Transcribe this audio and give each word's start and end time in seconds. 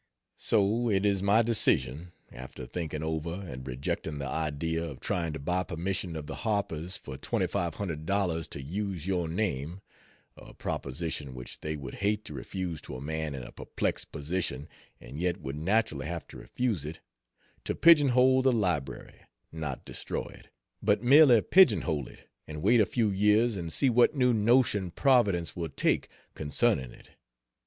So, 0.39 0.89
it 0.89 1.05
is 1.05 1.21
my 1.21 1.43
decision, 1.43 2.11
after 2.31 2.65
thinking 2.65 3.03
over 3.03 3.33
and 3.35 3.67
rejecting 3.67 4.17
the 4.17 4.25
idea 4.25 4.83
of 4.83 4.99
trying 4.99 5.31
to 5.33 5.37
buy 5.39 5.61
permission 5.61 6.15
of 6.15 6.25
the 6.25 6.37
Harpers 6.37 6.97
for 6.97 7.19
$2,500 7.19 8.49
to 8.49 8.61
use 8.63 9.05
your 9.05 9.29
name, 9.29 9.79
(a 10.35 10.55
proposition 10.55 11.35
which 11.35 11.61
they 11.61 11.75
would 11.75 11.93
hate 11.93 12.25
to 12.25 12.33
refuse 12.33 12.81
to 12.81 12.95
a 12.95 12.99
man 12.99 13.35
in 13.35 13.43
a 13.43 13.51
perplexed 13.51 14.11
position, 14.11 14.67
and 14.99 15.19
yet 15.19 15.39
would 15.39 15.55
naturally 15.55 16.07
have 16.07 16.25
to 16.29 16.37
refuse 16.37 16.83
it,) 16.83 16.99
to 17.65 17.75
pigeon 17.75 18.09
hole 18.09 18.41
the 18.41 18.51
"Library": 18.51 19.19
not 19.51 19.85
destroy 19.85 20.25
it, 20.39 20.47
but 20.81 21.03
merely 21.03 21.39
pigeon 21.43 21.81
hole 21.81 22.07
it 22.07 22.27
and 22.47 22.63
wait 22.63 22.81
a 22.81 22.87
few 22.87 23.11
years 23.11 23.55
and 23.55 23.71
see 23.71 23.87
what 23.91 24.15
new 24.15 24.33
notion 24.33 24.89
Providence 24.89 25.55
will 25.55 25.69
take 25.69 26.09
concerning 26.33 26.89
it. 26.91 27.11